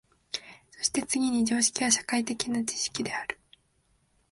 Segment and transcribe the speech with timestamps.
[0.71, 3.39] そして次に常識は社会的な知識である。